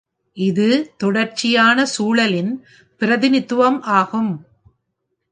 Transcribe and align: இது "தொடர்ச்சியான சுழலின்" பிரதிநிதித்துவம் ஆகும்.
இது 0.37 0.67
"தொடர்ச்சியான 0.97 1.85
சுழலின்" 1.97 2.51
பிரதிநிதித்துவம் 3.01 3.81
ஆகும். 3.91 4.31